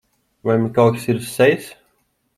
Vai 0.47 0.55
man 0.61 0.73
kaut 0.77 0.91
kas 0.95 1.05
ir 1.11 1.21
uz 1.21 1.29
sejas? 1.35 1.65